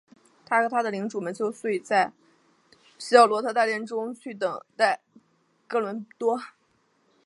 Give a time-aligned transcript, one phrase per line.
[0.47, 2.11] 他和他的领主们就睡在
[2.97, 4.99] 希奥罗特大殿中去等待
[5.67, 6.41] 哥伦多。